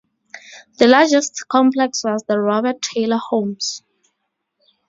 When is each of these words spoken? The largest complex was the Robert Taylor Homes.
The 0.79 0.87
largest 0.87 1.47
complex 1.47 2.03
was 2.03 2.23
the 2.27 2.39
Robert 2.39 2.81
Taylor 2.81 3.19
Homes. 3.23 3.83